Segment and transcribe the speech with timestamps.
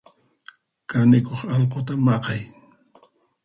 [0.89, 2.41] Kanikuq alquta maqay.